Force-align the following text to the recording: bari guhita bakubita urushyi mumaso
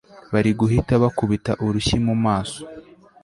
bari 0.33 0.51
guhita 0.59 0.93
bakubita 1.03 1.51
urushyi 1.65 1.97
mumaso 2.05 2.61